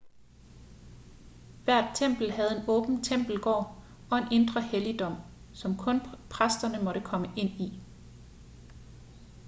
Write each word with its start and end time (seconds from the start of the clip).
hvert 1.63 1.95
tempel 1.95 2.31
havde 2.31 2.57
en 2.57 2.63
åben 2.69 3.03
tempelgård 3.03 3.83
og 4.11 4.17
en 4.17 4.31
indre 4.31 4.61
helligdom 4.61 5.13
som 5.53 5.77
kun 5.77 6.01
præsterne 6.29 6.83
måtte 6.83 7.01
komme 7.01 7.27
ind 7.37 7.49
i 7.49 7.79